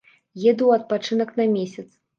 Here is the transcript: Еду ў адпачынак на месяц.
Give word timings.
Еду 0.45 0.63
ў 0.71 0.79
адпачынак 0.79 1.39
на 1.43 1.51
месяц. 1.57 1.89